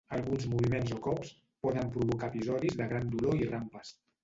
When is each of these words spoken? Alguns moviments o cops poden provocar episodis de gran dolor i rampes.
Alguns 0.15 0.45
moviments 0.53 0.93
o 0.95 0.97
cops 1.07 1.33
poden 1.67 1.93
provocar 1.99 2.31
episodis 2.35 2.81
de 2.83 2.91
gran 2.95 3.15
dolor 3.15 3.41
i 3.45 3.49
rampes. 3.55 3.97